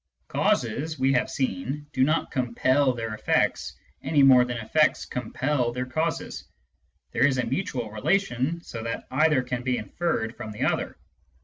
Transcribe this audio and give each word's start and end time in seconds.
Causes, 0.29 0.97
we 0.97 1.13
have 1.13 1.29
seen, 1.29 1.85
do 1.93 2.03
not 2.03 2.31
compel 2.31 2.91
their 2.93 3.13
effects, 3.13 3.77
any 4.01 4.23
more 4.23 4.43
than 4.43 4.57
effects 4.57 5.05
compel 5.05 5.71
their 5.71 5.85
causes. 5.85 6.43
There 7.11 7.27
is 7.27 7.37
a 7.37 7.45
mutual 7.45 7.91
relation, 7.91 8.63
so 8.63 8.81
that 8.81 9.05
either 9.11 9.43
can 9.43 9.61
be 9.61 9.77
inferred 9.77 10.35
from 10.35 10.53
the 10.53 10.63
other. 10.63 10.97